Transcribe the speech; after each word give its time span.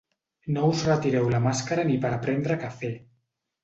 No 0.55 0.63
us 0.69 0.81
retireu 0.87 1.29
la 1.35 1.43
màscara 1.45 1.87
ni 1.93 2.01
per 2.07 2.15
a 2.19 2.23
prendre 2.27 2.63
cafè. 2.67 2.95